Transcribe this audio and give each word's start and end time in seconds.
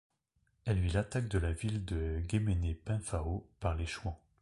Elle 0.65 0.79
vit 0.79 0.89
l'attaque 0.93 1.27
de 1.27 1.37
la 1.37 1.51
ville 1.51 1.85
de 1.85 2.21
Guémené-Penfao 2.25 3.47
par 3.59 3.75
les 3.75 3.85
Chouans. 3.85 4.19